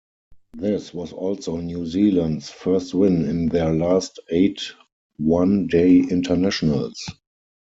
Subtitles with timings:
[0.57, 4.71] This was also New Zealand's first win in their last eight
[5.17, 7.05] one-day internationals.